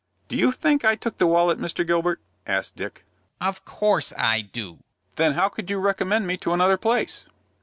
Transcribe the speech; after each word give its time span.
"Do 0.29 0.35
you 0.35 0.51
think 0.51 0.83
I 0.83 0.95
took 0.95 1.19
the 1.19 1.27
wallet, 1.27 1.59
Mr. 1.59 1.85
Gilbert?" 1.85 2.19
asked 2.47 2.75
Dick. 2.75 3.05
"Of 3.39 3.63
course 3.65 4.13
I 4.17 4.41
do." 4.41 4.79
"Then 5.15 5.33
how 5.35 5.47
could 5.47 5.69
you 5.69 5.77
recommend 5.77 6.25
me 6.25 6.37
to 6.37 6.53
another 6.53 6.77
place?" 6.77 7.27